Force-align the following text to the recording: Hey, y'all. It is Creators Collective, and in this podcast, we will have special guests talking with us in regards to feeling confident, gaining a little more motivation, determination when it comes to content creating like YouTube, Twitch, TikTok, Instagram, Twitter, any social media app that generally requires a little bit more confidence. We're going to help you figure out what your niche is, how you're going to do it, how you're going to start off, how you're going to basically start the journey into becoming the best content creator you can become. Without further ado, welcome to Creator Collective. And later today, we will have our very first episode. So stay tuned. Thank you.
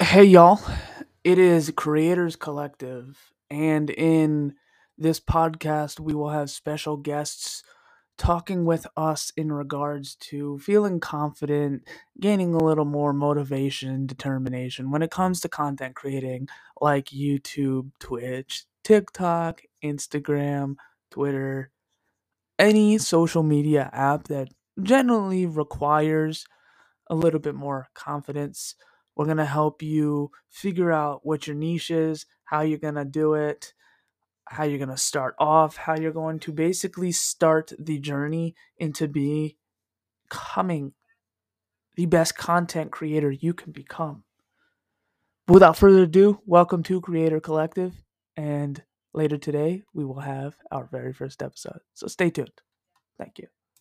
Hey, 0.00 0.24
y'all. 0.24 0.60
It 1.24 1.38
is 1.38 1.72
Creators 1.76 2.34
Collective, 2.34 3.32
and 3.50 3.90
in 3.90 4.54
this 4.96 5.20
podcast, 5.20 6.00
we 6.00 6.14
will 6.14 6.30
have 6.30 6.50
special 6.50 6.96
guests 6.96 7.62
talking 8.16 8.64
with 8.64 8.86
us 8.96 9.30
in 9.36 9.52
regards 9.52 10.14
to 10.16 10.58
feeling 10.58 11.00
confident, 11.00 11.86
gaining 12.18 12.54
a 12.54 12.64
little 12.64 12.86
more 12.86 13.12
motivation, 13.12 14.06
determination 14.06 14.90
when 14.90 15.02
it 15.02 15.10
comes 15.10 15.40
to 15.40 15.48
content 15.50 15.94
creating 15.94 16.48
like 16.80 17.06
YouTube, 17.06 17.90
Twitch, 18.00 18.64
TikTok, 18.84 19.62
Instagram, 19.84 20.76
Twitter, 21.10 21.70
any 22.58 22.98
social 22.98 23.42
media 23.42 23.90
app 23.92 24.28
that 24.28 24.48
generally 24.82 25.46
requires 25.46 26.46
a 27.08 27.14
little 27.14 27.40
bit 27.40 27.54
more 27.54 27.88
confidence. 27.94 28.76
We're 29.16 29.26
going 29.26 29.36
to 29.36 29.44
help 29.44 29.82
you 29.82 30.30
figure 30.48 30.92
out 30.92 31.20
what 31.24 31.46
your 31.46 31.56
niche 31.56 31.90
is, 31.90 32.26
how 32.44 32.62
you're 32.62 32.78
going 32.78 32.94
to 32.94 33.04
do 33.04 33.34
it, 33.34 33.72
how 34.46 34.64
you're 34.64 34.78
going 34.78 34.88
to 34.88 34.96
start 34.96 35.34
off, 35.38 35.76
how 35.76 35.96
you're 35.96 36.12
going 36.12 36.38
to 36.40 36.52
basically 36.52 37.12
start 37.12 37.72
the 37.78 37.98
journey 37.98 38.54
into 38.78 39.06
becoming 39.08 40.92
the 41.96 42.06
best 42.06 42.36
content 42.36 42.90
creator 42.90 43.30
you 43.30 43.52
can 43.52 43.72
become. 43.72 44.24
Without 45.48 45.76
further 45.76 46.04
ado, 46.04 46.40
welcome 46.46 46.82
to 46.84 47.00
Creator 47.00 47.40
Collective. 47.40 47.94
And 48.36 48.82
later 49.12 49.36
today, 49.36 49.82
we 49.92 50.04
will 50.04 50.20
have 50.20 50.54
our 50.70 50.88
very 50.90 51.12
first 51.12 51.42
episode. 51.42 51.80
So 51.94 52.06
stay 52.06 52.30
tuned. 52.30 52.52
Thank 53.18 53.38
you. 53.38 53.48